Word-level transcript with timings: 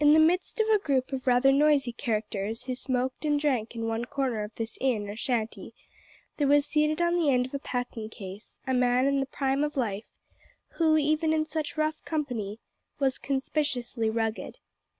In 0.00 0.14
the 0.14 0.18
midst 0.18 0.58
of 0.58 0.66
a 0.68 0.80
group 0.80 1.12
of 1.12 1.28
rather 1.28 1.52
noisy 1.52 1.92
characters 1.92 2.64
who 2.64 2.74
smoked 2.74 3.24
and 3.24 3.38
drank 3.38 3.76
in 3.76 3.86
one 3.86 4.04
corner 4.04 4.42
of 4.42 4.52
this 4.56 4.76
inn 4.80 5.08
or 5.08 5.14
shanty, 5.14 5.74
there 6.38 6.48
was 6.48 6.66
seated 6.66 7.00
on 7.00 7.14
the 7.14 7.30
end 7.30 7.46
of 7.46 7.54
a 7.54 7.60
packing 7.60 8.08
case, 8.08 8.58
a 8.66 8.74
man 8.74 9.06
in 9.06 9.20
the 9.20 9.26
prime 9.26 9.62
of 9.62 9.76
life, 9.76 10.08
who, 10.70 10.96
even 10.96 11.32
in 11.32 11.44
such 11.46 11.76
rough 11.76 12.04
company, 12.04 12.58
was 12.98 13.16
conspicuously 13.16 14.10
rugged. 14.10 14.58